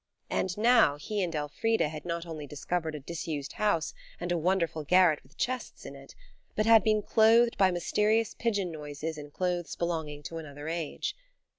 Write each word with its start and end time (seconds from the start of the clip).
And 0.31 0.57
now 0.57 0.95
he 0.97 1.21
and 1.21 1.35
Elfrida 1.35 1.87
had 1.87 2.05
not 2.05 2.25
only 2.25 2.47
discovered 2.47 2.95
a 2.95 2.99
disused 2.99 3.53
house 3.53 3.93
and 4.19 4.31
a 4.31 4.35
wonderful 4.39 4.83
garret 4.83 5.21
with 5.21 5.37
chests 5.37 5.85
in 5.85 5.95
it, 5.95 6.15
but 6.55 6.65
had 6.65 6.83
been 6.83 7.03
clothed 7.03 7.55
by 7.55 7.69
mysterious 7.69 8.33
pigeon 8.33 8.71
noises 8.71 9.19
in 9.19 9.29
clothes 9.29 9.75
belonging 9.75 10.23
to 10.23 10.39
another 10.39 10.67
age. 10.67 11.15